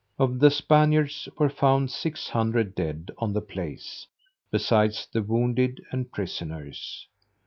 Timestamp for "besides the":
4.49-5.21